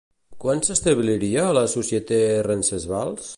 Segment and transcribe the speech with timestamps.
[0.43, 2.19] Quan s'establiria La Société
[2.49, 3.29] Rencesvals?